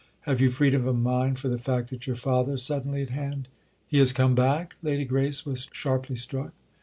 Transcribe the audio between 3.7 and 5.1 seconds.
"He has come back?"—Lady